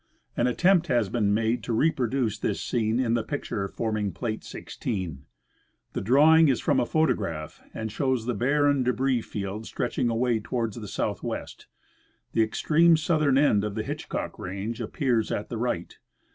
An 0.35 0.47
attempt 0.47 0.87
has 0.87 1.09
been 1.09 1.31
made 1.31 1.61
to 1.61 1.73
re 1.73 1.91
produce 1.91 2.39
this 2.39 2.59
scene 2.59 2.99
in 2.99 3.13
the 3.13 3.21
picture 3.21 3.67
forming 3.67 4.11
plate 4.11 4.43
16. 4.43 5.25
The 5.93 6.01
drawing 6.01 6.47
is 6.47 6.59
from 6.59 6.79
a 6.79 6.87
photograph 6.87 7.61
and 7.71 7.91
shows 7.91 8.25
the 8.25 8.33
barren 8.33 8.81
debris 8.81 9.21
field 9.21 9.67
stretch 9.67 9.99
ing 9.99 10.09
away 10.09 10.39
towards 10.39 10.77
the 10.81 10.87
southwest. 10.87 11.67
The 12.33 12.41
extreme 12.41 12.97
southern 12.97 13.37
end 13.37 13.63
of 13.63 13.75
the 13.75 13.83
Hitchcock 13.83 14.39
range 14.39 14.81
appears 14.81 15.31
at 15.31 15.49
the 15.49 15.57
right. 15.59 15.95